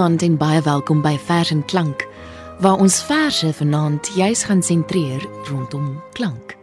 Goeienaand 0.00 0.22
en 0.22 0.36
baie 0.40 0.60
welkom 0.64 1.02
by 1.04 1.18
Vers 1.20 1.50
en 1.52 1.60
Klank, 1.68 2.06
waar 2.64 2.80
ons 2.80 2.94
verse 3.04 3.50
vanaand 3.58 4.08
juis 4.16 4.46
gaan 4.48 4.62
sentreer 4.64 5.26
rondom 5.50 5.90
klank, 6.16 6.54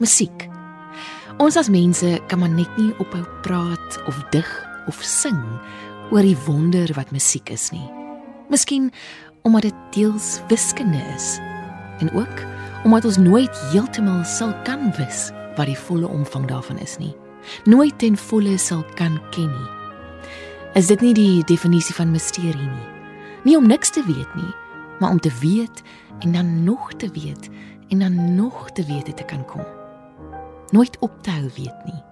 musiek. 0.00 0.46
Ons 1.36 1.60
as 1.60 1.68
mense 1.68 2.14
kan 2.32 2.40
maar 2.40 2.54
net 2.54 2.80
nie 2.80 2.88
ophou 2.96 3.20
praat 3.44 4.00
of 4.08 4.16
dig 4.32 4.48
of 4.88 5.04
sing 5.04 5.36
oor 6.08 6.24
die 6.24 6.38
wonder 6.48 6.88
wat 6.96 7.12
musiek 7.12 7.52
is 7.52 7.68
nie. 7.76 7.84
Miskien 8.48 8.88
omdat 9.44 9.68
dit 9.68 9.86
deels 10.00 10.38
wiskunde 10.48 11.04
is 11.12 11.34
en 12.00 12.08
ook 12.16 12.44
omdat 12.88 13.12
ons 13.12 13.20
nooit 13.20 13.64
heeltemal 13.68 14.24
sal 14.24 14.56
kan 14.64 14.94
wis 14.96 15.26
wat 15.60 15.68
die 15.68 15.82
volle 15.84 16.08
omvang 16.08 16.48
daarvan 16.48 16.80
is 16.80 16.96
nie. 16.96 17.12
Nooit 17.68 18.00
ten 18.00 18.16
volle 18.16 18.56
sal 18.56 18.80
kan 18.96 19.20
ken 19.36 19.52
nie 19.52 19.77
is 20.78 20.86
dit 20.86 21.00
nie 21.02 21.14
die 21.16 21.42
definisie 21.42 21.94
van 21.96 22.12
misterie 22.14 22.54
nie. 22.54 22.88
Nie 23.42 23.56
om 23.58 23.66
niks 23.66 23.90
te 23.90 24.02
weet 24.06 24.34
nie, 24.38 24.52
maar 25.00 25.10
om 25.10 25.18
te 25.20 25.32
weet 25.40 25.82
en 26.22 26.32
dan 26.32 26.64
nog 26.64 26.92
te 27.02 27.08
weet 27.10 27.48
en 27.88 27.98
dan 27.98 28.34
nog 28.34 28.70
te 28.70 28.84
weet 28.86 29.16
te 29.16 29.24
kan 29.24 29.44
kom. 29.44 29.66
Nooit 30.70 30.98
op 31.00 31.22
te 31.22 31.30
hou 31.30 31.50
weet 31.56 31.84
nie. 31.84 32.02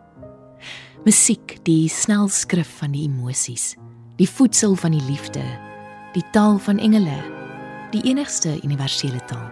Musiek, 1.05 1.58
die 1.62 1.89
snelskrif 1.89 2.78
van 2.81 2.91
die 2.97 3.06
emosies, 3.06 3.77
die 4.19 4.31
voedsel 4.31 4.75
van 4.75 4.97
die 4.97 5.05
liefde, 5.06 5.45
die 6.17 6.25
taal 6.33 6.58
van 6.58 6.78
engele, 6.83 7.23
die 7.95 8.03
enigste 8.03 8.58
universele 8.64 9.23
taal. 9.30 9.51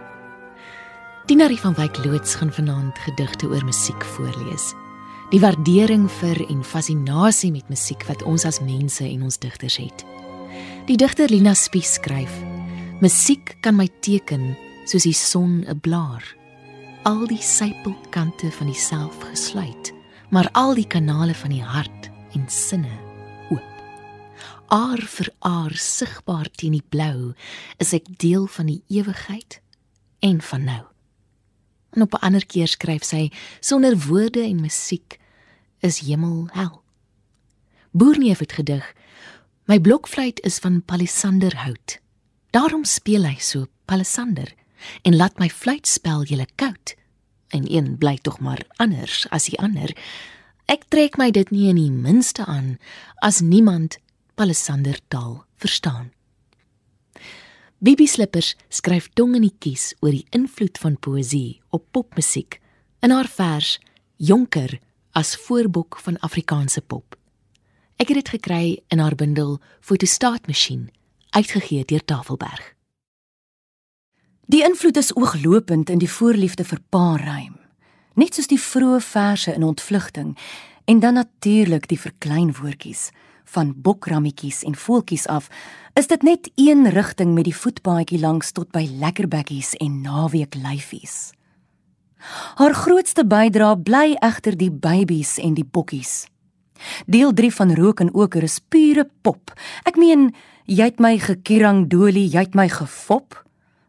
Dinarie 1.25 1.59
van 1.59 1.73
Wyk 1.73 2.03
loods 2.05 2.35
gaan 2.35 2.51
vanaand 2.51 2.99
gedigte 3.07 3.47
oor 3.47 3.63
musiek 3.63 4.03
voorlees 4.03 4.73
die 5.33 5.39
waardering 5.41 6.05
vir 6.19 6.37
en 6.49 6.61
fascinasie 6.63 7.51
met 7.53 7.69
musiek 7.71 8.03
wat 8.09 8.21
ons 8.29 8.45
as 8.45 8.61
mense 8.61 9.03
en 9.05 9.23
ons 9.25 9.39
digters 9.41 9.77
het. 9.81 10.05
Die 10.85 10.97
digter 11.01 11.31
Lina 11.31 11.55
Spies 11.57 11.95
skryf: 11.97 12.31
Musiek 13.01 13.55
kan 13.65 13.77
my 13.77 13.87
teken 14.05 14.53
soos 14.85 15.03
die 15.03 15.17
son 15.17 15.65
'n 15.65 15.79
blaar. 15.79 16.23
Al 17.03 17.25
die 17.27 17.41
sypelkante 17.41 18.51
van 18.51 18.67
die 18.67 18.79
self 18.79 19.17
gesluit, 19.31 19.93
maar 20.29 20.49
al 20.53 20.73
die 20.75 20.87
kanale 20.87 21.33
van 21.33 21.49
die 21.49 21.63
hart 21.63 22.09
en 22.33 22.45
sinne 22.49 22.97
oop. 23.49 23.73
Aar 24.67 25.01
vir 25.01 25.29
aar 25.39 25.73
sigbaar 25.73 26.49
teen 26.51 26.71
die 26.71 26.85
blou, 26.89 27.33
is 27.77 27.93
ek 27.93 28.17
deel 28.17 28.47
van 28.47 28.65
die 28.65 28.83
ewigheid 28.87 29.61
en 30.19 30.41
van 30.41 30.63
nou. 30.63 30.94
En 31.95 32.01
op 32.01 32.13
'n 32.13 32.25
ander 32.25 32.45
keer 32.45 32.67
skryf 32.67 33.03
sy 33.03 33.31
sonder 33.59 33.97
woorde 33.97 34.41
en 34.41 34.61
musiek 34.61 35.19
is 35.79 35.99
hemel 35.99 36.47
hel. 36.51 36.81
Boerneef 37.91 38.39
het 38.39 38.51
gedig: 38.51 38.93
My 39.65 39.79
blokfluit 39.79 40.41
is 40.41 40.59
van 40.59 40.83
palisanderhout. 40.85 41.99
Daarom 42.49 42.83
speel 42.83 43.25
hy 43.25 43.35
so 43.39 43.67
palisander 43.85 44.53
en 45.01 45.15
laat 45.15 45.39
my 45.39 45.49
fluitspel 45.49 46.23
julle 46.23 46.47
koud. 46.55 46.95
En 47.47 47.71
een 47.71 47.97
bly 47.97 48.17
tog 48.21 48.39
maar 48.39 48.61
anders 48.75 49.25
as 49.29 49.49
die 49.49 49.59
ander. 49.59 49.95
Ek 50.65 50.87
trek 50.89 51.17
my 51.17 51.31
dit 51.31 51.51
nie 51.53 51.69
in 51.69 51.79
die 51.79 51.91
minste 51.91 52.45
aan 52.45 52.77
as 53.21 53.39
niemand 53.39 53.99
palisander 54.35 54.99
taal 55.07 55.45
verstaan. 55.61 56.14
Bibi 57.83 58.07
Slippers 58.07 58.53
skryf 58.71 59.09
tongenetjies 59.19 59.89
oor 59.99 60.13
die 60.15 60.23
invloed 60.31 60.79
van 60.79 60.93
poësie 60.95 61.59
op 61.75 61.83
popmusiek 61.91 62.61
in 63.03 63.11
haar 63.11 63.27
vers 63.27 63.75
Jonker 64.15 64.77
as 65.11 65.33
voorboek 65.43 65.97
van 66.05 66.15
Afrikaanse 66.23 66.79
pop. 66.81 67.17
Ek 67.99 68.07
het 68.07 68.21
dit 68.21 68.31
gekry 68.37 68.79
in 68.87 69.03
haar 69.03 69.17
bundel 69.19 69.57
Fotostaatmasjien 69.83 70.87
uitgegee 71.35 71.83
deur 71.83 72.05
Tafelberg. 72.05 72.63
Die 74.47 74.63
invloed 74.63 74.95
is 74.97 75.11
ooglopend 75.15 75.91
in 75.91 75.99
die 75.99 76.11
voorliefde 76.11 76.63
vir 76.63 76.79
paarrym, 76.89 77.59
net 78.15 78.37
soos 78.37 78.47
die 78.47 78.61
vroeë 78.61 79.03
verse 79.03 79.51
in 79.51 79.67
ontvlugting 79.67 80.37
en 80.87 81.03
dan 81.03 81.19
natuurlik 81.19 81.89
die 81.91 81.99
verkleinwoordjies 81.99 83.09
van 83.45 83.73
bokrammetjies 83.77 84.63
en 84.63 84.75
voeltjies 84.75 85.27
af 85.27 85.49
is 85.93 86.07
dit 86.07 86.21
net 86.23 86.51
een 86.55 86.89
rigting 86.89 87.33
met 87.33 87.47
die 87.47 87.55
voetpaadjie 87.55 88.19
langs 88.19 88.51
tot 88.51 88.71
by 88.75 88.83
lekkerbekkies 88.99 89.73
en 89.79 90.01
naweek 90.01 90.55
lyfies. 90.59 91.31
Haar 92.55 92.73
grootste 92.73 93.25
bydrae 93.27 93.77
bly 93.77 94.15
egter 94.19 94.57
die 94.57 94.71
babies 94.71 95.37
en 95.39 95.53
die 95.55 95.65
bokkies. 95.65 96.25
Deel 97.07 97.33
3 97.33 97.51
van 97.53 97.73
Rook 97.75 97.99
en 97.99 98.13
Oker 98.13 98.43
is 98.43 98.59
pure 98.59 99.07
pop. 99.21 99.53
Ek 99.87 99.95
meen, 99.95 100.33
jy 100.65 100.89
het 100.89 100.99
my 100.99 101.15
gekierang 101.21 101.85
dolie, 101.87 102.27
jy 102.27 102.47
het 102.47 102.55
my 102.57 102.67
gefop. 102.69 103.37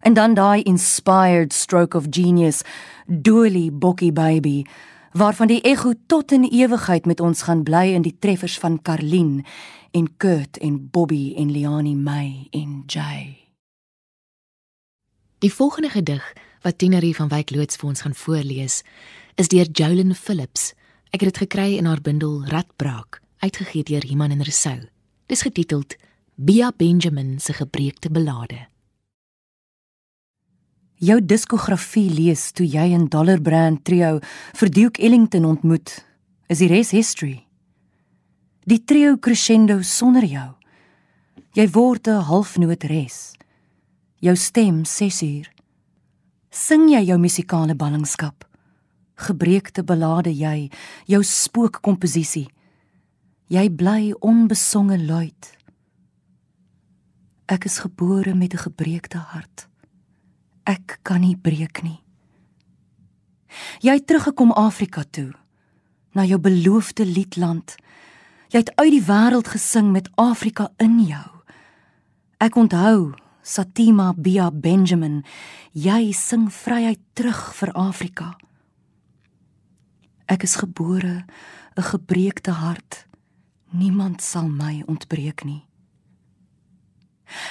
En 0.07 0.15
dan 0.15 0.37
daai 0.39 0.63
inspired 0.63 1.53
stroke 1.53 1.97
of 1.99 2.07
genius, 2.11 2.63
dolie 3.07 3.73
bokkie 3.73 4.13
baby 4.13 4.63
waarvan 5.17 5.47
die 5.47 5.61
ego 5.61 5.93
tot 6.07 6.33
in 6.33 6.45
ewigheid 6.45 7.07
met 7.07 7.21
ons 7.21 7.43
gaan 7.43 7.63
bly 7.65 7.95
in 7.97 8.03
die 8.05 8.17
treffers 8.19 8.59
van 8.61 8.83
Karlien 8.83 9.47
en 9.97 10.11
Kurt 10.17 10.59
en 10.59 10.91
Bobby 10.91 11.33
en 11.37 11.51
Liani 11.51 11.95
May 11.95 12.49
en 12.51 12.83
Jay. 12.87 13.49
Die 15.39 15.53
volgende 15.53 15.89
gedig 15.89 16.33
wat 16.61 16.79
Tinerie 16.79 17.15
van 17.17 17.29
Wyk 17.33 17.51
loods 17.51 17.81
vir 17.81 17.89
ons 17.89 18.05
gaan 18.05 18.15
voorlees, 18.15 18.83
is 19.41 19.49
deur 19.49 19.69
Jolyn 19.73 20.15
Phillips. 20.15 20.75
Ek 21.11 21.23
het 21.23 21.33
dit 21.33 21.43
gekry 21.47 21.77
in 21.79 21.89
haar 21.89 22.01
bundel 22.01 22.45
Radbraak, 22.45 23.23
uitgegee 23.39 23.89
deur 23.89 24.05
Iman 24.05 24.37
en 24.37 24.45
Resou. 24.45 24.81
Dis 25.33 25.47
getiteld 25.49 25.97
Bia 26.35 26.73
Benjamin 26.77 27.39
se 27.41 27.53
gebreekte 27.57 28.11
belade. 28.11 28.67
Jou 30.97 31.19
diskografie 31.21 32.09
lees 32.09 32.55
toe 32.57 32.65
jy 32.65 32.87
in 32.97 33.11
Dollar 33.13 33.37
Brand 33.45 33.83
Trio 33.85 34.15
vir 34.57 34.71
Duke 34.73 35.03
Ellington 35.05 35.45
ontmoet, 35.45 35.93
is 36.49 36.63
die 36.63 36.71
res 36.71 36.95
history. 36.97 37.43
Die 38.65 38.81
trio 38.81 39.19
crescendo 39.21 39.83
sonder 39.85 40.25
jou. 40.25 40.55
Jy 41.53 41.69
word 41.69 42.09
'n 42.09 42.25
halfnoot 42.25 42.85
res. 42.85 43.37
Jou 44.21 44.35
stem 44.37 44.85
6 44.87 45.23
uur. 45.23 45.53
Sing 46.51 46.89
jy 46.89 47.05
jou 47.05 47.19
musikale 47.19 47.75
ballingskap? 47.75 48.45
Gebreekte 49.17 49.85
ballade 49.85 50.33
jy, 50.33 50.71
jou 51.05 51.23
spookkomposisie. 51.23 52.49
Jy 53.49 53.69
bly 53.69 54.15
onbesonge 54.21 54.99
luid. 54.99 55.57
Ek 57.49 57.67
is 57.67 57.79
gebore 57.81 58.35
met 58.35 58.55
'n 58.55 58.59
gebreekte 58.59 59.19
hart 59.19 59.69
ek 60.67 60.99
kan 61.07 61.23
nie 61.23 61.37
breek 61.37 61.83
nie. 61.87 62.01
Jy 63.81 63.97
het 63.97 64.07
teruggekom 64.07 64.53
Afrika 64.53 65.05
toe, 65.11 65.33
na 66.13 66.25
jou 66.25 66.39
beloofde 66.43 67.07
liedland. 67.07 67.77
Jy 68.53 68.65
het 68.65 68.73
uit 68.77 68.93
die 68.99 69.05
wêreld 69.05 69.49
gesing 69.53 69.93
met 69.93 70.11
Afrika 70.21 70.71
in 70.83 70.99
jou. 71.07 71.29
Ek 72.43 72.57
onthou 72.57 73.15
Satima 73.47 74.11
Bia 74.13 74.51
Benjamin, 74.51 75.23
jy 75.73 76.11
sing 76.13 76.49
vryheid 76.51 77.01
terug 77.15 77.53
vir 77.55 77.73
Afrika. 77.79 78.35
Ek 80.27 80.43
is 80.43 80.57
gebore 80.57 81.25
'n 81.77 81.83
gebreekte 81.83 82.51
hart. 82.51 83.07
Niemand 83.71 84.23
sal 84.23 84.49
my 84.49 84.83
ontbreek 84.87 85.45
nie. 85.45 85.67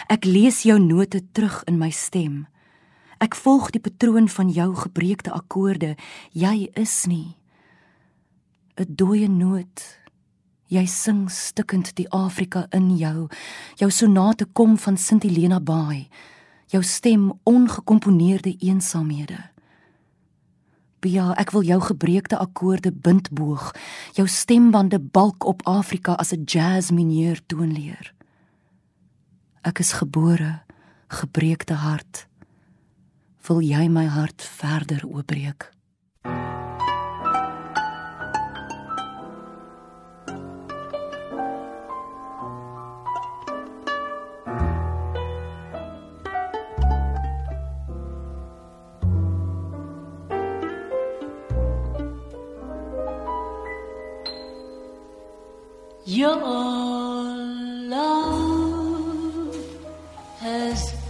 Ek 0.08 0.26
lees 0.26 0.64
jou 0.64 0.80
note 0.80 1.22
terug 1.32 1.64
in 1.68 1.78
my 1.78 1.90
stem. 1.90 2.48
Ek 3.24 3.36
volg 3.36 3.70
die 3.72 3.80
patroon 3.80 4.28
van 4.30 4.50
jou 4.52 4.74
gebreekte 4.76 5.32
akkoorde. 5.32 5.96
Jy 6.32 6.70
is 6.76 7.06
nie 7.06 7.38
'n 8.78 8.96
dooie 8.96 9.30
noot. 9.30 10.00
Jy 10.68 10.86
sing 10.86 11.30
stikkend 11.32 11.96
die 11.96 12.10
Afrika 12.10 12.68
in 12.70 12.98
jou. 12.98 13.30
Jou 13.76 13.90
sonate 13.92 14.46
kom 14.46 14.78
van 14.78 14.98
Sint 14.98 15.24
Helena 15.24 15.60
Bay. 15.60 16.10
Jou 16.68 16.84
stem 16.84 17.34
ongekomponeerde 17.44 18.58
eensaamhede. 18.60 19.50
Bia, 21.00 21.34
ek 21.38 21.52
wil 21.52 21.62
jou 21.64 21.82
gebreekte 21.82 22.38
akkoorde 22.38 22.92
bindboog, 22.92 23.76
jou 24.14 24.28
stembande 24.28 25.00
balk 25.00 25.46
op 25.46 25.62
Afrika 25.64 26.14
as 26.14 26.34
'n 26.34 26.44
jazz 26.46 26.92
mineur 26.92 27.40
toonleer. 27.46 28.14
Ek 29.62 29.80
is 29.80 29.94
gebore 29.94 30.64
gebreekte 31.08 31.74
hart 31.74 32.28
wil 33.48 33.62
jy 33.62 33.88
my 33.90 34.06
hart 34.10 34.42
verder 34.42 35.04
oopbreek. 35.06 35.70
Your 56.08 56.38
love 57.90 59.56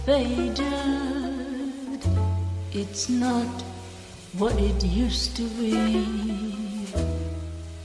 faded. 0.04 0.85
It's 2.78 3.08
not 3.08 3.62
what 4.36 4.54
it 4.60 4.84
used 4.84 5.34
to 5.36 5.44
be. 5.58 5.96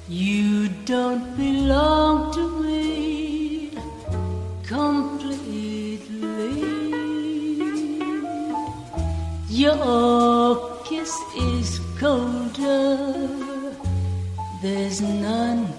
You 0.10 0.68
don't 0.84 1.38
belong 1.38 2.34
to 2.34 2.44
me 2.62 3.72
completely. 4.64 5.32
Your 9.48 10.84
kiss 10.84 11.16
is 11.38 11.80
colder. 11.98 12.98
There's 14.62 15.00
none 15.00 15.74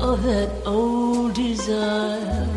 of 0.00 0.22
that 0.22 0.50
old 0.64 1.34
desire, 1.34 2.48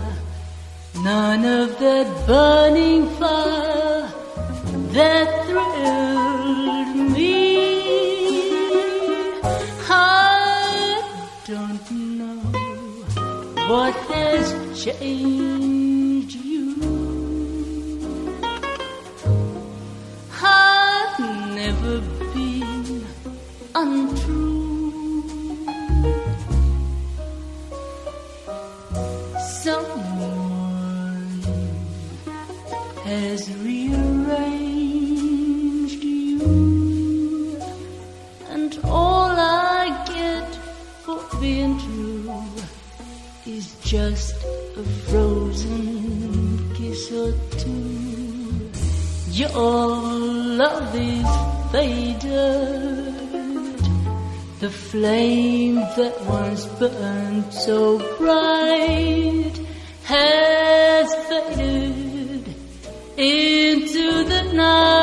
none 1.03 1.43
of 1.43 1.77
that 1.79 2.07
burning 2.25 3.09
fire 3.17 4.09
that 4.93 5.38
what 13.69 13.93
has 13.93 14.83
changed 14.83 16.33
you. 16.33 16.73
I've 20.41 21.19
never 21.53 22.01
been 22.01 22.18
Your 49.59 49.91
love 50.63 50.95
is 50.95 51.31
faded. 51.73 53.11
The 54.61 54.69
flame 54.69 55.75
that 55.75 56.15
once 56.25 56.65
burned 56.79 57.53
so 57.53 57.97
bright 58.17 59.55
has 60.05 61.07
faded 61.27 62.55
into 63.17 64.23
the 64.31 64.43
night. 64.53 64.98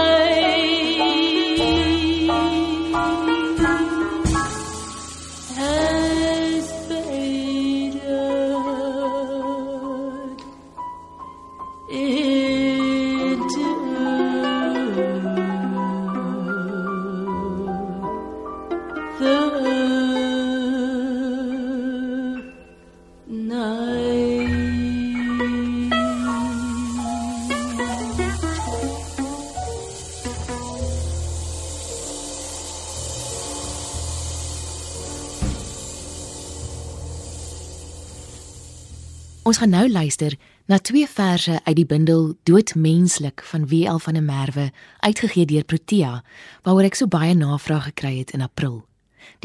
Ons 39.47 39.61
gaan 39.63 39.71
nou 39.71 39.87
luister 39.87 40.35
na 40.67 40.81
twee 40.83 41.07
verse 41.07 41.61
uit 41.63 41.77
die 41.79 41.87
bundel 41.87 42.33
Doodmenslik 42.43 43.45
van 43.47 43.69
W.L. 43.71 44.01
van 44.03 44.17
der 44.19 44.23
Merwe, 44.23 44.73
uitgegee 45.07 45.47
deur 45.47 45.63
Protea, 45.65 46.25
waaroor 46.67 46.89
ek 46.89 46.97
so 46.99 47.07
baie 47.07 47.35
navraag 47.39 47.85
gekry 47.93 48.17
het 48.17 48.33
in 48.35 48.43
April. 48.43 48.81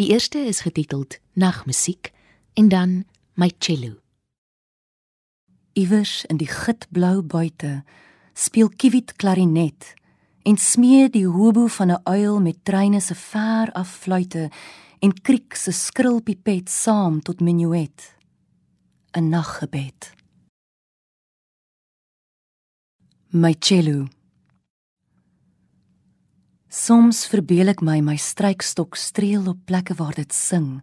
Die 0.01 0.07
eerste 0.09 0.41
is 0.41 0.63
getiteld 0.65 1.19
Nagmusiek 1.37 2.09
en 2.57 2.71
dan 2.73 2.95
My 3.37 3.51
cello. 3.59 3.99
Iewers 5.77 6.23
in 6.25 6.41
die 6.41 6.49
gitblou 6.49 7.21
buite 7.21 7.83
speel 8.33 8.71
Kiewit 8.73 9.13
klarinet 9.21 9.93
en 10.49 10.57
smee 10.57 11.11
die 11.13 11.27
hobo 11.29 11.67
van 11.67 11.91
'n 11.91 12.01
uil 12.09 12.41
met 12.41 12.65
treine 12.65 13.01
se 13.01 13.15
ver 13.15 13.69
af 13.71 13.89
fluite 14.01 14.49
en 14.99 15.13
kriek 15.21 15.53
se 15.55 15.71
skril 15.71 16.21
pipet 16.21 16.69
saam 16.69 17.21
tot 17.21 17.39
menuet. 17.39 18.20
'n 19.13 19.29
Naggebed. 19.29 20.13
My 23.31 23.53
cello. 23.59 24.07
Soms 26.69 27.27
verbeel 27.27 27.67
ek 27.67 27.81
my 27.81 27.99
my 27.99 28.15
strykstok 28.15 28.95
streel 28.95 29.49
op 29.51 29.65
plekke 29.67 29.97
waar 29.99 30.15
dit 30.15 30.31
sing 30.33 30.79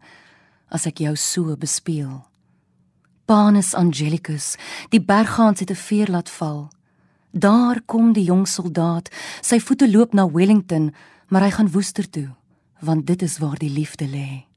as 0.68 0.84
ek 0.84 1.00
jou 1.00 1.14
so 1.16 1.56
bespeel. 1.56 2.28
Panus 3.24 3.72
Angelicus, 3.74 4.56
die 4.92 5.00
berggaans 5.00 5.60
het 5.60 5.70
'n 5.70 5.84
veer 5.88 6.08
laat 6.12 6.28
val. 6.28 6.68
Daar 7.32 7.80
kom 7.80 8.12
die 8.12 8.24
jong 8.24 8.46
soldaat, 8.48 9.08
sy 9.40 9.58
voete 9.58 9.90
loop 9.90 10.12
na 10.12 10.28
Wellington, 10.28 10.94
maar 11.28 11.42
hy 11.42 11.50
gaan 11.50 11.72
Woester 11.72 12.10
toe, 12.10 12.36
want 12.80 13.06
dit 13.06 13.22
is 13.22 13.38
waar 13.38 13.58
die 13.58 13.70
liefde 13.70 14.04
lê. 14.04 14.47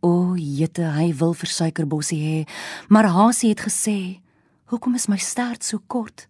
O, 0.00 0.34
jette, 0.36 0.82
hy 0.82 1.12
wil 1.16 1.34
vir 1.34 1.48
suikerbossie 1.48 2.20
hê, 2.20 2.38
maar 2.88 3.08
Hasie 3.08 3.50
het 3.50 3.60
gesê, 3.60 4.20
"Hoekom 4.66 4.94
is 4.94 5.08
my 5.08 5.16
stert 5.16 5.64
so 5.64 5.78
kort? 5.86 6.28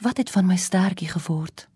Wat 0.00 0.16
het 0.16 0.30
van 0.30 0.46
my 0.46 0.56
stertjie 0.56 1.08
geword?" 1.08 1.68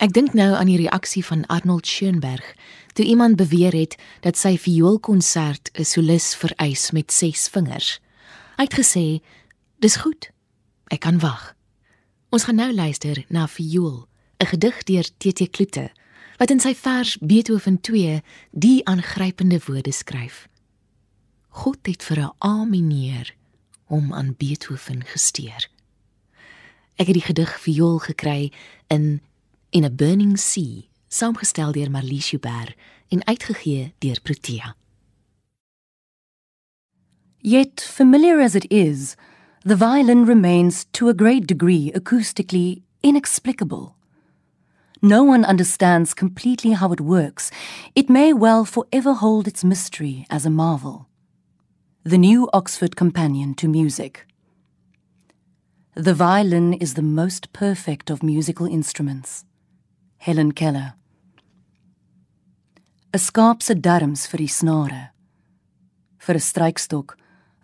Ek 0.00 0.12
dink 0.12 0.32
nou 0.32 0.54
aan 0.56 0.66
die 0.66 0.78
reaksie 0.80 1.24
van 1.24 1.46
Arnold 1.46 1.86
Schoenberg 1.86 2.54
toe 2.92 3.04
iemand 3.04 3.36
beweer 3.36 3.72
het 3.72 3.96
dat 4.20 4.36
sy 4.36 4.56
vioolkonsert 4.56 5.70
'n 5.74 5.84
solis 5.84 6.34
vereis 6.34 6.90
met 6.90 7.12
6 7.12 7.48
vingers. 7.48 8.00
Hy 8.56 8.64
het 8.64 8.74
gesê, 8.74 9.20
"Dis 9.78 9.96
goed. 9.96 10.30
Ek 10.88 11.00
kan 11.00 11.18
wag." 11.18 11.54
Ons 12.30 12.44
gaan 12.44 12.54
nou 12.54 12.74
luister 12.74 13.24
na 13.28 13.46
Viool, 13.46 14.06
'n 14.38 14.46
gedig 14.46 14.82
deur 14.82 15.04
T.T. 15.18 15.50
Kloete 15.50 15.90
wat 16.40 16.50
in 16.50 16.60
sy 16.62 16.72
vers 16.72 17.18
Beethoven 17.20 17.76
2 17.84 18.22
die 18.56 18.78
aangrypende 18.88 19.58
woorde 19.66 19.92
skryf. 19.92 20.46
God 21.48 21.84
het 21.84 22.02
vir 22.02 22.18
'n 22.20 22.32
A 22.40 22.64
mineur 22.64 23.34
hom 23.84 24.12
aan 24.12 24.34
Beethoven 24.38 25.04
gesteer. 25.04 25.68
Ek 26.96 27.06
het 27.06 27.14
die 27.14 27.28
gedig 27.28 27.60
Viool 27.60 27.98
gekry 27.98 28.52
in 28.88 29.20
In 29.70 29.84
a 29.84 29.90
Burning 29.90 30.38
Sea, 30.38 30.82
saamgestel 31.08 31.72
deur 31.72 31.90
Marlies 31.90 32.30
Joubert 32.30 32.74
en 33.08 33.26
uitgegee 33.26 33.94
deur 33.98 34.20
Protea. 34.22 34.76
Yet, 37.38 37.80
familiar 37.80 38.40
as 38.40 38.54
it 38.54 38.70
is, 38.70 39.14
the 39.64 39.76
violin 39.76 40.24
remains 40.24 40.86
to 40.90 41.08
a 41.08 41.14
great 41.14 41.46
degree 41.46 41.92
acoustically 41.94 42.82
inexplicable. 43.00 43.99
No 45.02 45.24
one 45.24 45.46
understands 45.46 46.12
completely 46.12 46.72
how 46.72 46.92
it 46.92 47.00
works. 47.00 47.50
It 47.94 48.10
may 48.10 48.34
well 48.34 48.66
forever 48.66 49.14
hold 49.14 49.48
its 49.48 49.64
mystery 49.64 50.26
as 50.28 50.44
a 50.44 50.50
marvel. 50.50 51.08
The 52.04 52.18
New 52.18 52.50
Oxford 52.52 52.96
Companion 52.96 53.54
to 53.54 53.68
Music. 53.68 54.26
The 55.94 56.12
violin 56.12 56.74
is 56.74 56.94
the 56.94 57.02
most 57.02 57.52
perfect 57.54 58.10
of 58.10 58.22
musical 58.22 58.66
instruments. 58.66 59.46
Helen 60.18 60.52
Keller. 60.52 60.94
'n 63.12 63.18
Skaap 63.18 63.62
se 63.62 63.74
darms 63.74 64.26
vir 64.28 64.38
die 64.38 64.48
snare. 64.48 65.12
Vir 66.18 66.34
'n 66.34 66.40
strykstok, 66.40 67.16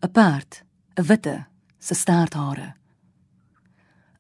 'n 0.02 0.08
perd, 0.08 0.62
'n 0.96 1.04
witte 1.04 1.46
se 1.78 1.94
staarthare. 1.94 2.74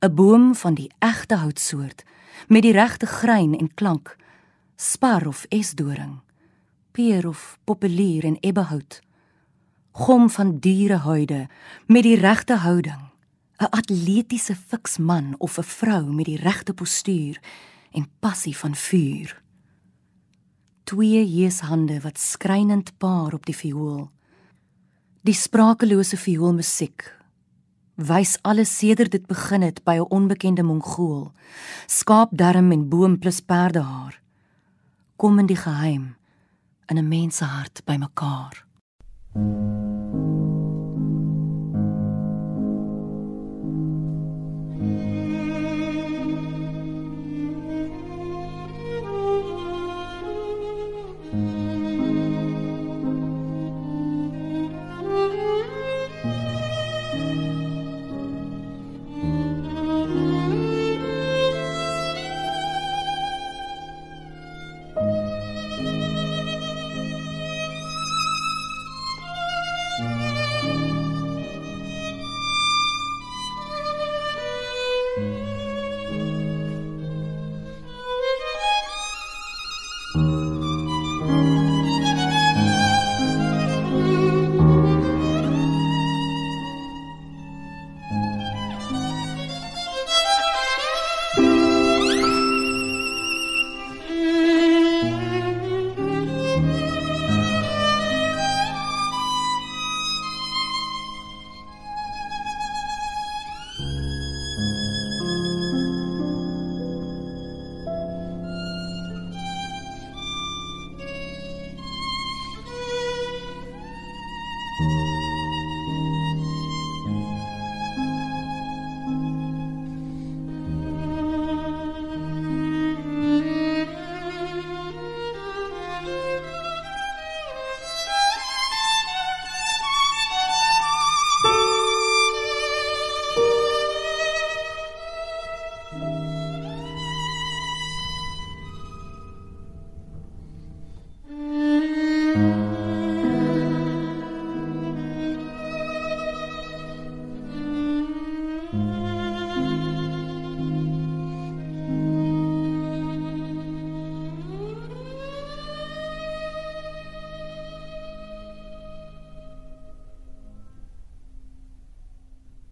'n 0.02 0.14
Boom 0.14 0.54
van 0.54 0.74
die 0.74 0.90
egte 1.00 1.36
houtsoort 1.36 2.04
met 2.46 2.62
die 2.62 2.72
regte 2.72 3.06
grein 3.06 3.56
en 3.58 3.74
klank, 3.74 4.16
spar 4.76 5.26
of 5.26 5.44
esdoring, 5.48 6.20
peer 6.92 7.28
of 7.28 7.58
populier 7.64 8.24
en 8.24 8.38
ebbehout. 8.40 9.00
Gom 9.90 10.30
van 10.30 10.58
dierehuide 10.58 11.46
met 11.86 12.02
die 12.02 12.16
regte 12.16 12.56
houding, 12.56 13.02
'n 13.58 13.70
atletiese 13.70 14.54
fiks 14.54 14.98
man 14.98 15.34
of 15.38 15.58
'n 15.58 15.62
vrou 15.62 16.04
met 16.12 16.24
die 16.24 16.36
regte 16.36 16.74
postuur 16.74 17.40
en 17.90 18.10
passie 18.20 18.56
van 18.56 18.74
vuur. 18.74 19.42
Twee 20.84 21.26
jeeshande 21.26 22.00
wat 22.00 22.18
skrynend 22.18 22.98
paar 22.98 23.32
op 23.32 23.46
die 23.46 23.56
viool. 23.56 24.10
Die 25.20 25.34
sprakelose 25.34 26.16
vioolmusiek 26.16 27.16
Wys 27.96 28.36
alles 28.42 28.78
sedert 28.78 29.10
dit 29.10 29.26
begin 29.26 29.62
het 29.62 29.80
by 29.84 29.96
'n 29.96 30.10
onbekende 30.12 30.62
mongool. 30.62 31.32
Skaapdarm 31.86 32.72
en 32.72 32.88
boom 32.88 33.18
plus 33.18 33.40
perdehaar. 33.40 34.20
Kom 35.16 35.38
in 35.38 35.46
die 35.46 35.56
geheim 35.56 36.16
in 36.86 36.98
'n 36.98 37.08
mens 37.08 37.36
se 37.36 37.44
hart 37.44 37.82
bymekaar. 37.84 38.64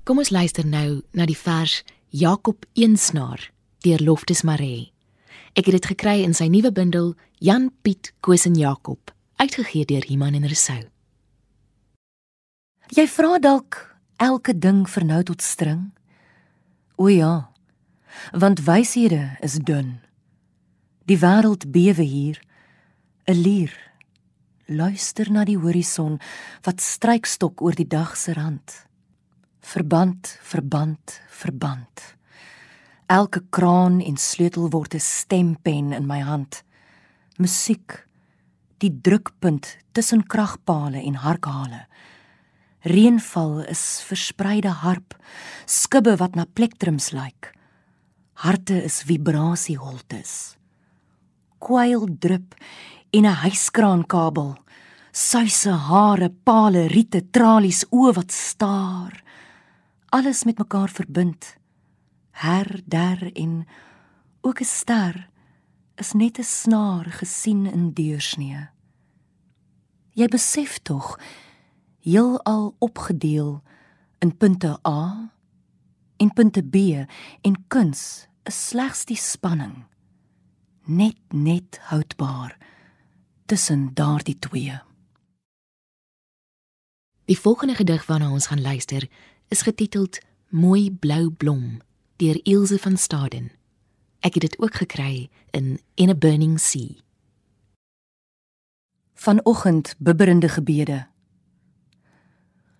Kom 0.04 0.18
ons 0.20 0.28
luister 0.28 0.66
nou 0.68 0.98
na 1.16 1.24
die 1.24 1.36
vers 1.36 1.78
Jakob 2.12 2.66
Eensnaar 2.76 3.40
deur 3.86 4.02
Loftus 4.04 4.42
Maree. 4.44 4.90
Ek 5.56 5.64
het 5.64 5.78
dit 5.78 5.88
gekry 5.94 6.18
in 6.20 6.36
sy 6.36 6.44
nuwe 6.52 6.68
bundel 6.76 7.14
Jan 7.40 7.70
Piet 7.80 8.10
Koos 8.20 8.44
en 8.44 8.58
Jakob, 8.60 9.14
uitgegee 9.40 9.88
deur 9.88 10.04
Iman 10.12 10.36
en 10.36 10.44
Resou. 10.44 10.82
Jy 12.92 13.06
vra 13.08 13.40
dalk 13.40 13.80
elke 14.20 14.52
ding 14.52 14.84
vir 14.84 15.08
nou 15.08 15.24
tot 15.24 15.40
string? 15.40 15.88
O 17.00 17.08
ja. 17.08 17.48
Want 18.36 18.66
wyshede 18.68 19.38
is 19.40 19.56
dun. 19.56 20.02
Die 21.08 21.16
wêreld 21.16 21.70
bewe 21.72 22.04
hier. 22.04 22.36
'n 23.24 23.40
Lier. 23.40 23.72
Luister 24.68 25.32
na 25.32 25.48
die 25.48 25.56
horison 25.56 26.20
wat 26.60 26.84
strykstok 26.84 27.62
oor 27.64 27.72
die 27.72 27.88
dag 27.88 28.16
se 28.16 28.36
rand. 28.36 28.84
Verband, 29.64 30.28
verband, 30.42 31.20
verband. 31.28 32.02
Elke 33.06 33.40
kraan 33.50 34.00
en 34.00 34.16
sleutel 34.16 34.68
word 34.68 34.94
'n 34.94 35.00
stempen 35.00 35.92
in 35.92 36.06
my 36.06 36.20
hand. 36.20 36.62
Musiek, 37.36 38.06
die 38.78 39.00
drukpunt 39.00 39.78
tussen 39.92 40.26
kragpale 40.26 41.00
en 41.00 41.14
harkhale. 41.14 41.86
Reënval 42.80 43.64
is 43.64 44.02
verspreide 44.04 44.68
harp, 44.68 45.16
skibbe 45.64 46.16
wat 46.16 46.34
na 46.34 46.44
plektrums 46.44 47.10
lyk. 47.10 47.54
Harte 48.32 48.82
is 48.84 49.02
vibrasieholtes. 49.02 50.56
Kwyl 51.58 52.06
drup 52.18 52.54
en 53.10 53.24
'n 53.24 53.40
huiskraankabel. 53.42 54.56
Suise 55.12 55.70
hare, 55.70 56.28
pale, 56.28 56.86
riete, 56.88 57.30
tralies, 57.30 57.84
oë 57.90 58.14
wat 58.14 58.32
staar. 58.32 59.23
Alles 60.14 60.44
met 60.44 60.58
mekaar 60.58 60.88
verbind. 60.88 61.56
Her, 62.30 62.80
der 62.84 63.32
en 63.32 63.66
ook 64.40 64.60
'n 64.60 64.64
ster 64.64 65.28
is 65.94 66.12
net 66.12 66.38
'n 66.38 66.42
snaar 66.42 67.04
gesien 67.04 67.66
in 67.66 67.92
deursnee. 67.92 68.68
Jy 70.10 70.26
besef 70.26 70.78
tog 70.78 71.18
heelal 71.98 72.74
opgedeel 72.78 73.62
in 74.18 74.36
punte 74.36 74.78
A 74.86 75.30
en 76.16 76.32
punte 76.32 76.62
B 76.62 76.74
en 77.40 77.64
kuns 77.68 78.28
is 78.42 78.68
slegs 78.68 79.04
die 79.04 79.16
spanning 79.16 79.84
net 80.84 81.18
net 81.32 81.78
houdbaar 81.80 82.58
tussen 83.46 83.94
daardie 83.94 84.38
twee. 84.38 84.80
Die 87.24 87.38
volgende 87.38 87.74
gedig 87.74 88.06
waarna 88.06 88.30
ons 88.30 88.46
gaan 88.46 88.60
luister 88.60 89.08
is 89.48 89.62
getiteld 89.62 90.18
Mooi 90.48 90.90
blou 90.92 91.30
blom 91.30 91.80
deur 92.16 92.40
Ilse 92.42 92.78
van 92.78 92.96
Staden. 92.96 93.50
Ek 94.20 94.34
het 94.34 94.44
dit 94.46 94.58
ook 94.58 94.74
gekry 94.74 95.28
in 95.50 95.80
In 95.94 96.08
a 96.08 96.14
Burning 96.14 96.60
Sea. 96.60 96.94
Vanoggend 99.14 99.94
bibberende 99.98 100.48
gebede. 100.48 101.06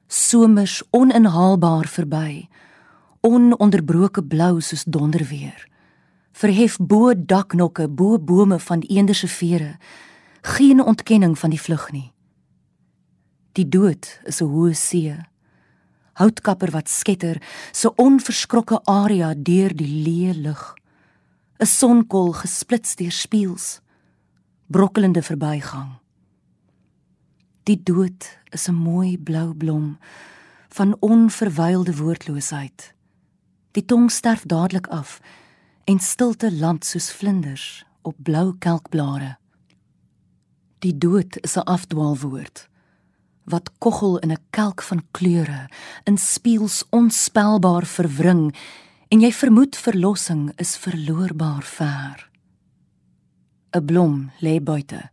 Somers 0.07 0.83
oninhaalbaar 0.91 1.89
verby. 1.89 2.49
Ononderbroke 3.21 4.25
blou 4.25 4.61
soos 4.61 4.85
donderweer. 4.85 5.69
Verhef 6.33 6.77
bo 6.79 7.13
daknokke, 7.17 7.89
bo 7.89 8.19
bome 8.19 8.59
van 8.61 8.81
eender 8.81 9.15
se 9.15 9.29
vere. 9.29 9.77
Geen 10.41 10.85
ontkenning 10.85 11.39
van 11.39 11.51
die 11.51 11.61
vlug 11.61 11.91
nie. 11.93 12.13
Die 13.53 13.69
dood 13.69 14.21
is 14.25 14.41
'n 14.41 14.51
hoë 14.51 14.75
see. 14.75 15.34
Houtkapper 16.15 16.71
wat 16.71 16.89
sketter, 16.89 17.41
so 17.73 17.93
onverskrokke 17.97 18.81
aria 18.87 19.33
deur 19.35 19.75
die 19.75 19.91
leë 20.07 20.35
lug. 20.43 20.75
'n 21.59 21.67
Sonkol 21.67 22.33
gesplits 22.33 22.97
deur 22.97 23.13
spieëls. 23.13 23.81
Brokkelende 24.67 25.23
verbygang. 25.23 25.99
Die 27.65 27.81
dood 27.83 28.27
is 28.51 28.69
'n 28.69 28.75
mooi 28.75 29.19
blou 29.19 29.55
blom 29.55 29.99
van 30.69 30.97
onverwylde 31.01 31.97
woordloosheid. 31.97 32.95
Die 33.73 33.85
tong 33.85 34.11
sterf 34.11 34.43
dadelik 34.43 34.87
af 34.87 35.21
en 35.85 35.99
stilte 35.99 36.53
land 36.53 36.85
soos 36.85 37.13
vlinders 37.13 37.85
op 38.03 38.15
blou 38.19 38.55
kelkblare. 38.59 39.37
Die 40.79 40.99
dood 40.99 41.39
is 41.41 41.57
'n 41.57 41.65
afdwaalwoord 41.65 42.69
wat 43.45 43.71
koggel 43.79 44.19
in 44.19 44.33
'n 44.33 44.45
kelk 44.51 44.83
van 44.83 45.03
kleure, 45.11 45.71
in 46.05 46.19
spieëls 46.19 46.85
onspelbaar 46.91 47.87
verwring 47.87 48.55
en 49.09 49.21
jy 49.21 49.33
vermoed 49.33 49.77
verlossing 49.77 50.53
is 50.57 50.77
verloorbaar 50.77 51.63
ver. 51.63 52.31
'n 53.73 53.85
Blom 53.85 54.31
lê 54.41 54.63
buite. 54.63 55.11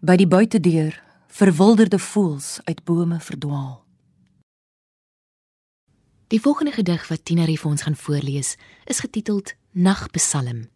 By 0.00 0.16
die 0.16 0.26
buitedeur 0.26 1.02
verwilderde 1.26 1.98
voëls 1.98 2.60
uit 2.64 2.84
bome 2.84 3.20
verdwaal. 3.20 3.84
Die 6.30 6.40
volgende 6.40 6.72
gedig 6.72 7.08
wat 7.08 7.24
Tienerie 7.24 7.58
vir 7.58 7.70
ons 7.70 7.82
gaan 7.82 7.96
voorlees, 7.96 8.56
is 8.84 9.00
getiteld 9.00 9.54
Nagpsalm. 9.70 10.68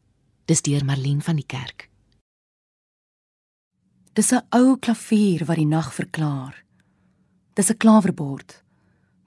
Dis 0.44 0.62
deur 0.62 0.84
Marlene 0.84 1.22
van 1.22 1.36
die 1.36 1.46
Kerk. 1.46 1.93
Dis 4.14 4.32
'n 4.32 4.46
ou 4.54 4.76
klavier 4.78 5.44
wat 5.44 5.56
die 5.56 5.66
nag 5.66 5.94
verklaar. 5.94 6.64
Dis 7.54 7.70
'n 7.70 7.76
klawerbord 7.76 8.62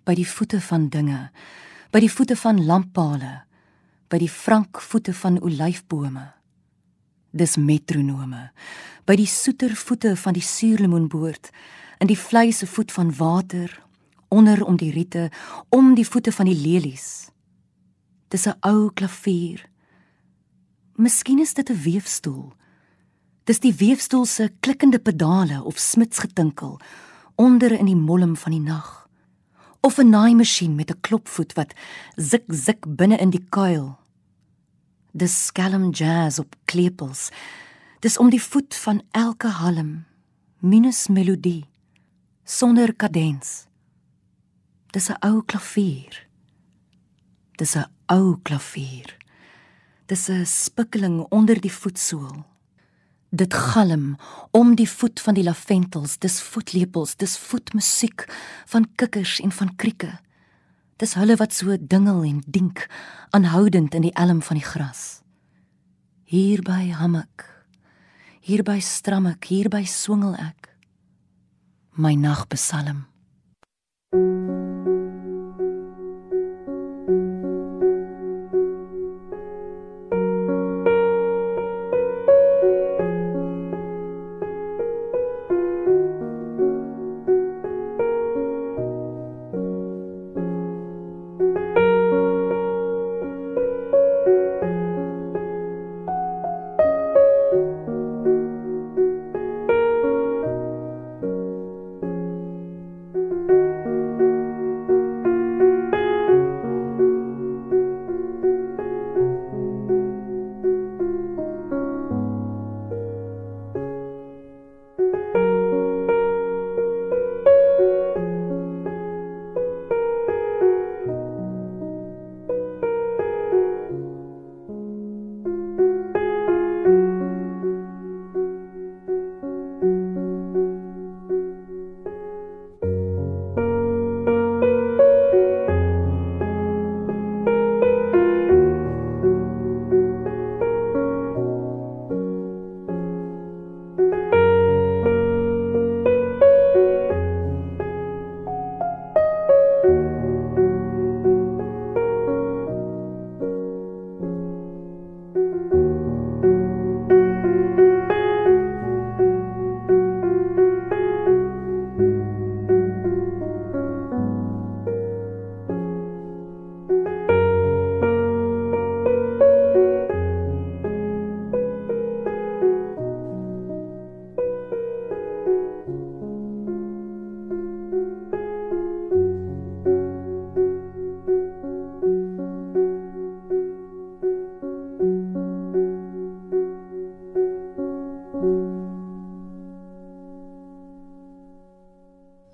by 0.04 0.14
die 0.16 0.28
voete 0.28 0.62
van 0.62 0.90
dinge, 0.90 1.32
by 1.92 2.00
die 2.00 2.12
voete 2.12 2.36
van 2.36 2.66
lamppale, 2.66 3.44
by 4.08 4.18
die 4.18 4.30
frank 4.30 4.82
voete 4.82 5.14
van 5.14 5.42
olyfbome. 5.42 6.34
Dis 7.32 7.58
metronome 7.58 8.52
by 9.08 9.16
die 9.16 9.28
soeter 9.28 9.76
voete 9.76 10.16
van 10.16 10.34
die 10.34 10.44
suurlemoenboord, 10.44 11.50
in 12.00 12.08
die 12.08 12.20
vleise 12.20 12.68
voet 12.68 12.92
van 12.92 13.16
water, 13.16 13.72
onder 14.28 14.66
om 14.66 14.78
die 14.78 14.92
riete, 14.92 15.32
om 15.70 15.96
die 15.96 16.08
voete 16.08 16.32
van 16.32 16.46
die 16.46 16.56
lelies. 16.56 17.30
Dis 18.28 18.48
'n 18.48 18.58
ou 18.62 18.92
klavier. 18.94 19.70
Miskien 20.96 21.40
is 21.40 21.54
dit 21.54 21.70
'n 21.70 21.82
weefstoel. 21.84 22.54
Dis 23.48 23.62
die 23.64 23.72
weefstoel 23.80 24.26
se 24.28 24.50
klikkende 24.60 25.00
pedale 25.00 25.62
of 25.64 25.78
smitsgetinkel 25.80 26.80
onder 27.40 27.72
in 27.72 27.88
die 27.88 27.96
molm 27.96 28.34
van 28.36 28.52
die 28.52 28.64
nag. 28.64 29.08
Of 29.80 30.00
'n 30.00 30.10
naaimasjien 30.10 30.76
met 30.76 30.92
'n 30.92 31.00
klopvoet 31.02 31.54
wat 31.54 31.74
zik 32.16 32.44
zik 32.48 32.84
binne 32.98 33.18
in 33.18 33.30
die 33.30 33.46
kuil. 33.50 33.98
Dis 35.14 35.46
skelm 35.46 35.90
jazz 35.92 36.40
op 36.40 36.56
klepels. 36.66 37.30
Dis 38.00 38.18
om 38.18 38.30
die 38.30 38.42
voet 38.42 38.76
van 38.76 39.02
elke 39.12 39.48
halm, 39.48 40.06
minus 40.60 41.08
melodie, 41.08 41.66
sonder 42.44 42.94
kadens. 42.96 43.66
Dis 44.92 45.10
'n 45.10 45.18
ou 45.22 45.42
klavier. 45.42 46.28
Dis 47.56 47.76
'n 47.76 47.86
ou 48.08 48.38
klavier. 48.44 49.18
Dis 50.06 50.30
'n 50.30 50.46
spikkeling 50.46 51.26
onder 51.30 51.62
die 51.62 51.74
voetsool. 51.74 52.57
Dit 53.30 53.54
galm 53.54 54.16
om 54.52 54.76
die 54.76 54.88
voet 54.88 55.20
van 55.20 55.36
die 55.36 55.44
laventels, 55.44 56.16
dis 56.24 56.40
voetlepels, 56.42 57.18
dis 57.20 57.36
voetmusiek 57.38 58.24
van 58.72 58.88
kikkers 58.96 59.40
en 59.44 59.52
van 59.52 59.76
krieke. 59.76 60.14
Dis 60.98 61.14
hulle 61.20 61.36
wat 61.36 61.54
so 61.54 61.76
dingel 61.78 62.24
en 62.24 62.40
dink, 62.48 62.88
aanhoudend 63.36 63.94
in 63.94 64.08
die 64.08 64.14
elm 64.16 64.42
van 64.42 64.58
die 64.58 64.66
gras. 64.66 65.22
Hier 66.24 66.64
by 66.64 66.88
hammek. 66.96 67.44
Hier 68.42 68.64
by 68.64 68.80
stram 68.80 69.28
ek, 69.28 69.52
hier 69.52 69.68
by 69.70 69.84
swingel 69.84 70.34
ek. 70.40 70.72
My 72.00 72.16
nagpsalm. 72.16 73.06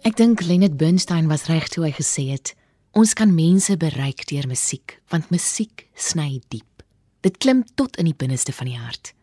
Ek 0.03 0.17
dink 0.19 0.41
Leonard 0.43 0.75
Bernstein 0.75 1.29
was 1.31 1.45
reg 1.47 1.69
toe 1.71 1.85
hy 1.85 1.93
gesê 1.95 2.25
het: 2.33 2.49
Ons 2.91 3.13
kan 3.15 3.31
mense 3.31 3.71
bereik 3.79 4.25
deur 4.27 4.49
musiek, 4.51 4.97
want 5.07 5.29
musiek 5.31 5.85
sny 5.95 6.41
diep. 6.51 6.83
Dit 7.23 7.37
klim 7.39 7.61
tot 7.79 7.95
in 7.95 8.09
die 8.09 8.17
binneste 8.17 8.51
van 8.51 8.67
die 8.67 8.75
hart. 8.75 9.13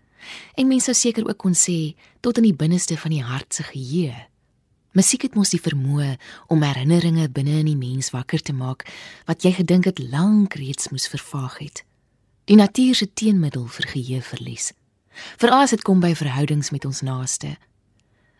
En 0.57 0.71
mense 0.73 0.89
sou 0.89 0.97
seker 0.97 1.29
ook 1.29 1.37
kon 1.37 1.53
sê 1.53 1.93
tot 2.25 2.41
in 2.41 2.49
die 2.49 2.57
binneste 2.57 2.97
van 2.97 3.13
die 3.13 3.21
hart 3.21 3.53
se 3.53 3.67
geheue. 3.69 4.17
Musiek 4.97 5.29
het 5.29 5.37
mos 5.37 5.53
die 5.53 5.61
vermoë 5.61 6.15
om 6.49 6.65
herinneringe 6.65 7.29
binne 7.29 7.61
in 7.61 7.69
die 7.69 7.77
mens 7.77 8.09
wakker 8.17 8.41
te 8.41 8.57
maak 8.57 8.87
wat 9.29 9.45
jy 9.45 9.53
gedink 9.61 9.85
het 9.85 10.01
lank 10.01 10.57
reeds 10.57 10.89
moes 10.89 11.11
vervaag 11.13 11.61
het. 11.61 11.85
Die 12.49 12.57
natuur 12.57 12.97
se 12.97 13.13
teenmiddel 13.13 13.69
vir 13.69 13.93
geheueverlies. 13.93 14.73
Veral 15.37 15.69
as 15.69 15.77
dit 15.77 15.85
kom 15.85 16.01
by 16.01 16.15
verhoudings 16.17 16.73
met 16.73 16.89
ons 16.89 17.05
naaste. 17.05 17.53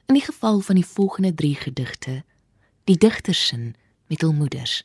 In 0.09 0.17
die 0.17 0.25
geval 0.25 0.65
van 0.65 0.81
die 0.81 0.89
volgende 0.89 1.35
3 1.37 1.55
gedigte, 1.69 2.23
die 2.91 2.99
digtersin 2.99 3.75
met 4.11 4.25
hul 4.25 4.33
moeders. 4.35 4.83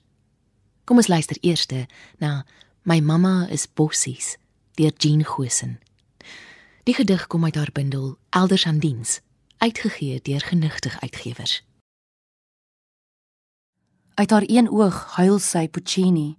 Kom 0.85 1.01
ons 1.01 1.09
luister 1.09 1.37
eers 1.41 1.65
na 2.21 2.45
My 2.85 2.99
mamma 3.01 3.47
is 3.49 3.65
bossies 3.65 4.35
deur 4.77 4.93
Jean 4.97 5.23
Gosen. 5.25 5.79
Die 6.85 6.93
gedig 6.93 7.27
kom 7.27 7.43
uit 7.43 7.55
haar 7.55 7.71
bundel 7.73 8.17
Elders 8.29 8.65
aan 8.67 8.79
diens, 8.79 9.21
uitgegee 9.57 10.19
deur 10.21 10.41
Genigtig 10.41 10.99
Uitgewers. 11.01 11.63
Uit 14.13 14.29
haar 14.29 14.43
een 14.45 14.69
oog 14.69 15.15
huil 15.15 15.39
sy 15.39 15.67
Puccini, 15.67 16.37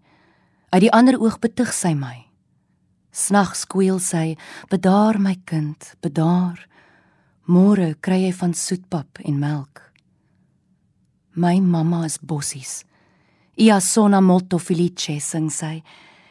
uit 0.68 0.80
die 0.86 0.92
ander 0.92 1.18
oog 1.18 1.40
betug 1.42 1.72
sy 1.74 1.96
my. 1.98 2.28
Snags 3.10 3.64
skweel 3.66 3.98
sy: 3.98 4.36
"Bedaar 4.68 5.18
my 5.20 5.34
kind, 5.44 5.96
bedaar. 6.00 6.68
Môre 7.44 7.96
kry 8.00 8.22
jy 8.22 8.32
van 8.32 8.54
soetpap 8.54 9.18
en 9.24 9.38
melk." 9.38 9.85
My 11.36 11.60
mamma 11.60 12.06
is 12.06 12.16
bossies. 12.16 12.84
Ia 13.60 13.76
sona 13.80 14.22
molto 14.24 14.56
felice 14.56 15.18
sing 15.20 15.50
sy 15.52 15.82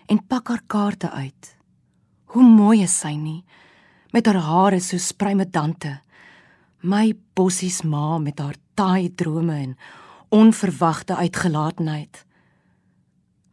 en 0.09 0.17
pak 0.25 0.49
haar 0.49 0.63
kaarte 0.65 1.11
uit. 1.13 1.51
Hoe 2.33 2.41
mooi 2.41 2.81
is 2.81 2.95
sy 3.03 3.13
nie 3.13 3.43
met 4.15 4.25
haar 4.25 4.39
hare 4.41 4.79
so 4.79 4.97
spruimedante. 4.97 5.99
My 6.81 7.13
bossies 7.35 7.83
ma 7.83 8.17
met 8.17 8.39
haar 8.39 8.55
taai 8.73 9.11
drome 9.13 9.53
en 9.53 9.77
onverwagte 10.33 11.17
uitgelaatheid. 11.19 12.23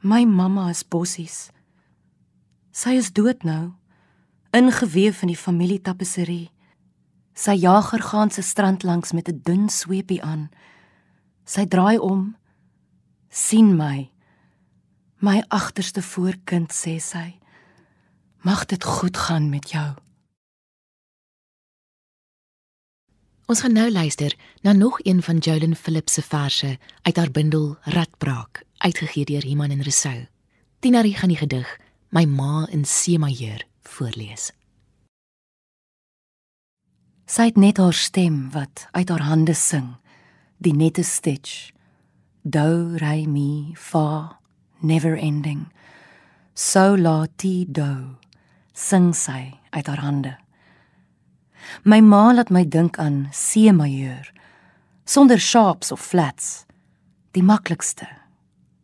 My 0.01 0.25
mamma 0.25 0.71
is 0.71 0.85
bossies. 0.89 1.51
Sy 2.73 2.97
is 2.97 3.13
dood 3.13 3.45
nou, 3.45 3.75
ingeweef 4.57 5.21
in 5.27 5.35
die 5.35 5.39
familietapisserie. 5.39 6.49
Sy 7.35 7.59
jager 7.61 8.01
gaan 8.09 8.31
se 8.31 8.43
strand 8.43 8.89
langs 8.89 9.13
met 9.13 9.29
'n 9.29 9.41
dun 9.45 9.69
sweepie 9.69 10.23
aan. 10.23 10.49
Sy 11.45 11.67
draai 11.67 11.99
om, 11.99 12.33
sien 13.29 13.77
my, 13.77 14.13
My 15.23 15.39
agterste 15.55 16.03
voorkind 16.03 16.73
sê 16.75 16.97
sy, 16.99 17.29
mag 18.43 18.65
dit 18.67 18.83
goed 18.83 19.15
gaan 19.15 19.53
met 19.53 19.71
jou. 19.71 19.93
Ons 23.47 23.63
gaan 23.63 23.77
nou 23.79 23.87
luister 23.87 24.35
na 24.67 24.73
nog 24.73 24.99
een 25.07 25.23
van 25.23 25.39
Jolyn 25.39 25.77
Phillips 25.77 26.19
se 26.19 26.23
verse 26.23 26.79
uit 27.03 27.17
haar 27.17 27.31
bundel 27.31 27.77
Radbraak, 27.83 28.65
uitgegee 28.79 29.25
deur 29.25 29.45
Iman 29.47 29.71
en 29.71 29.83
Rousseau. 29.83 30.27
Tinarie 30.81 31.15
gaan 31.15 31.31
die 31.31 31.39
gedig 31.39 31.71
My 32.11 32.25
ma 32.25 32.67
in 32.71 32.83
C 32.83 33.15
majeur 33.19 33.63
voorlees. 33.83 34.51
Sy 37.31 37.47
het 37.53 37.57
net 37.57 37.79
haar 37.79 37.95
stem 37.95 38.51
wat 38.51 38.89
uit 38.91 39.09
haar 39.09 39.23
hande 39.23 39.55
sing, 39.55 39.95
die 40.63 40.75
nette 40.75 41.05
stitch. 41.05 41.73
Do 42.43 42.97
re 42.99 43.27
mi 43.27 43.75
fa 43.77 44.39
never 44.83 45.17
ending. 45.17 45.67
So 46.55 46.95
la 46.95 47.27
ti 47.37 47.65
do 47.65 48.19
sing 48.73 49.13
sy 49.15 49.59
uit 49.71 49.87
haar 49.87 50.03
hande. 50.03 50.37
My 51.85 52.01
ma 52.01 52.33
laat 52.33 52.51
my 52.51 52.65
dink 52.65 52.99
aan 52.99 53.29
C 53.33 53.71
majeur 53.73 54.33
sonder 55.05 55.39
sharps 55.39 55.93
of 55.93 56.01
flats. 56.01 56.65
Die 57.33 57.43
maklikste, 57.43 58.09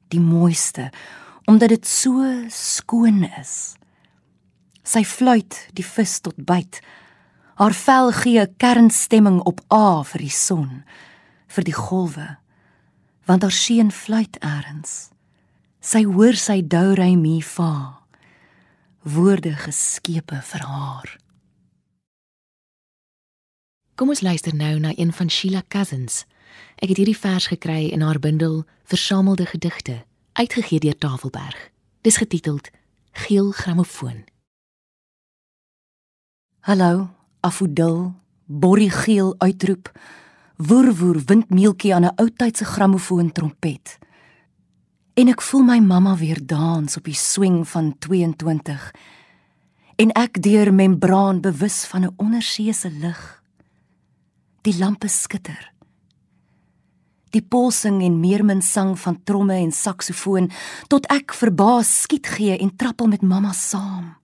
die 0.09 0.21
mooiste 0.21 0.91
omdat 1.49 1.73
dit 1.73 1.87
so 1.89 2.21
skoon 2.53 3.23
is. 3.41 3.79
Sy 4.85 5.01
fluit 5.09 5.57
die 5.77 5.85
vis 5.85 6.19
tot 6.21 6.37
byt. 6.37 6.83
Haar 7.57 7.73
vel 7.73 8.13
gee 8.13 8.41
'n 8.41 8.55
kernstemming 8.61 9.41
op 9.41 9.61
A 9.73 10.03
vir 10.03 10.21
die 10.21 10.37
son, 10.47 10.85
vir 11.55 11.65
die 11.65 11.77
golwe. 11.77 12.29
Want 13.29 13.45
haar 13.45 13.55
seun 13.55 13.93
fluit 13.93 14.37
eers. 14.41 15.11
Sy 15.81 16.05
hoor 16.05 16.37
sy 16.37 16.61
dou 16.65 16.95
ry 16.99 17.15
mi 17.17 17.39
fa. 17.45 18.01
Woorde 19.03 19.55
geskepe 19.57 20.41
vir 20.43 20.65
haar. 20.67 21.17
Kom 23.99 24.13
ons 24.15 24.23
luister 24.23 24.55
nou 24.55 24.77
na 24.79 24.93
een 24.95 25.13
van 25.13 25.31
Sheila 25.31 25.63
Cousins. 25.69 26.25
Ek 26.79 26.93
het 26.93 27.01
hierdie 27.01 27.19
vers 27.19 27.49
gekry 27.51 27.89
in 27.91 28.05
haar 28.07 28.21
bundel 28.23 28.63
Versamelde 28.89 29.47
gedigte, 29.47 30.05
uitgegee 30.33 30.81
deur 30.81 30.99
Tafelberg. 30.99 31.71
Dis 32.01 32.17
getiteld 32.17 32.71
Geel 33.13 33.51
grammofoon. 33.51 34.25
Hallo, 36.61 37.11
afodil, 37.41 38.15
borrie 38.47 38.91
geel 38.91 39.35
uitroep. 39.39 39.91
Woer 40.59 40.91
woer 40.95 41.21
windmeeltjie 41.27 41.95
aan 41.95 42.05
'n 42.05 42.15
oudtydse 42.15 42.65
grammofoon 42.65 43.33
trompet. 43.33 43.99
En 45.15 45.29
ek 45.29 45.43
voel 45.43 45.63
my 45.63 45.79
mamma 45.79 46.17
weer 46.17 46.47
dans 46.47 46.97
op 46.97 47.05
die 47.05 47.15
swing 47.15 47.69
van 47.69 47.99
22. 47.99 48.95
En 49.97 50.11
ek 50.13 50.43
deur 50.43 50.75
membraan 50.75 51.41
bewus 51.41 51.85
van 51.85 52.03
'n 52.05 52.15
onderseese 52.17 52.91
lig. 52.91 53.43
Die 54.61 54.79
lampe 54.79 55.09
skitter. 55.09 55.73
Die 57.31 57.43
polsing 57.43 58.03
en 58.03 58.21
meermin 58.21 58.63
sang 58.63 58.99
van 58.99 59.23
tromme 59.23 59.55
en 59.55 59.73
saksofoon 59.73 60.51
tot 60.89 61.07
ek 61.07 61.33
verbaas 61.35 62.01
skiet 62.01 62.27
gee 62.27 62.59
en 62.59 62.77
trappel 62.77 63.07
met 63.07 63.23
mamma 63.23 63.53
saam. 63.53 64.17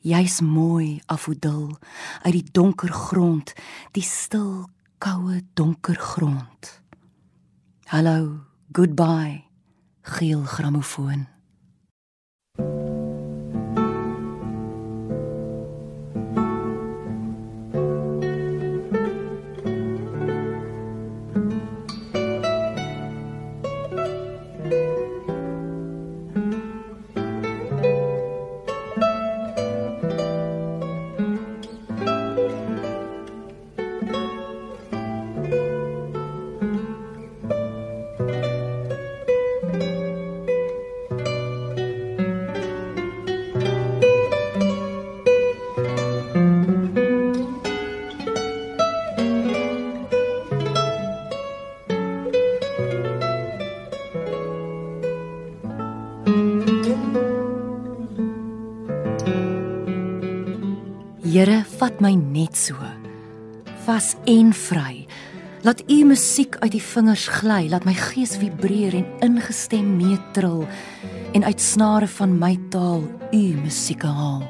Jy's 0.00 0.40
mooi, 0.40 1.00
afodil, 1.06 1.76
uit 2.22 2.32
die 2.32 2.46
donker 2.52 2.92
grond, 2.92 3.50
die 3.92 4.04
stil, 4.06 4.68
koue 5.02 5.40
donker 5.58 5.98
grond. 5.98 6.70
Hallo, 7.90 8.44
goodbye, 8.72 9.42
geel 10.02 10.44
grammofoon. 10.46 11.26
My 61.98 62.14
net 62.14 62.54
so 62.54 62.78
vas 63.88 64.12
en 64.28 64.52
vry. 64.54 65.06
Laat 65.66 65.80
u 65.90 66.04
musiek 66.06 66.54
uit 66.60 66.70
die 66.76 66.82
vingers 66.82 67.24
gly, 67.40 67.64
laat 67.72 67.86
my 67.88 67.94
gees 67.96 68.36
vibreer 68.38 68.94
en 68.94 69.06
ingestem 69.24 69.96
meetril 69.96 70.62
en 71.34 71.44
uit 71.44 71.60
snare 71.60 72.06
van 72.18 72.36
my 72.38 72.52
taal 72.70 73.02
u 73.34 73.42
musiek 73.58 74.04
haal. 74.06 74.44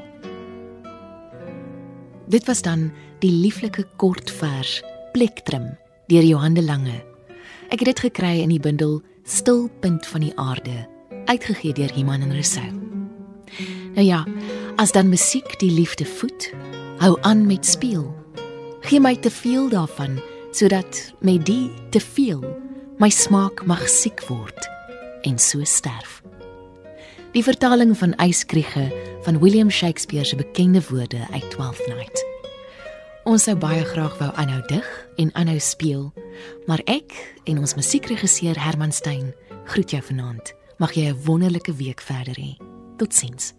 Dit 2.28 2.44
was 2.50 2.60
dan 2.62 2.90
die 3.22 3.32
lieflike 3.32 3.86
kortvers 3.96 4.82
Plektrum 5.14 5.70
deur 6.12 6.26
Johan 6.26 6.54
de 6.54 6.62
Lange. 6.62 7.00
Ek 7.72 7.80
het 7.80 7.94
dit 7.94 8.04
gekry 8.10 8.42
in 8.42 8.52
die 8.52 8.60
bundel 8.60 9.00
Stilpunt 9.24 10.06
van 10.06 10.26
die 10.26 10.34
aarde, 10.36 10.84
uitgegee 11.24 11.72
deur 11.72 11.96
Iman 11.96 12.26
en 12.26 12.36
Rousseau. 12.36 12.68
Nou 13.96 14.04
ja, 14.04 14.24
as 14.76 14.92
dan 14.92 15.08
musiek 15.08 15.56
die 15.60 15.72
liefde 15.72 16.04
voed, 16.04 16.52
hou 16.98 17.16
aan 17.20 17.46
met 17.46 17.66
speel. 17.66 18.14
Gee 18.80 19.00
my 19.00 19.16
te 19.16 19.30
veel 19.30 19.68
daarvan 19.68 20.18
sodat 20.52 21.12
met 21.20 21.44
die 21.46 21.70
te 21.90 22.00
veel 22.00 22.42
my 22.98 23.10
smaak 23.14 23.62
mag 23.66 23.84
siek 23.88 24.24
word 24.26 24.68
en 25.22 25.38
so 25.38 25.64
sterf. 25.64 26.22
Die 27.36 27.44
vertaling 27.44 27.92
van 27.98 28.16
Yskriege 28.18 28.88
van 29.22 29.38
William 29.38 29.70
Shakespeare 29.70 30.24
se 30.24 30.36
bekende 30.36 30.82
woorde 30.88 31.26
uit 31.32 31.50
Twelfth 31.50 31.86
Night. 31.86 32.24
Ons 33.28 33.44
sou 33.44 33.56
baie 33.60 33.84
graag 33.84 34.16
wou 34.18 34.30
aanhou 34.40 34.62
dig 34.66 34.88
en 35.20 35.30
aanhou 35.36 35.58
speel, 35.60 36.08
maar 36.66 36.80
ek 36.88 37.12
en 37.44 37.60
ons 37.60 37.76
musiekregisseur 37.76 38.56
Herman 38.56 38.92
Stein 38.92 39.34
groet 39.68 39.90
jou 39.92 40.02
vanaand. 40.02 40.54
Mag 40.78 40.94
jy 40.96 41.10
'n 41.12 41.24
wonderlike 41.24 41.74
week 41.74 42.00
verder 42.00 42.34
hê. 42.34 42.56
Totsiens. 42.96 43.54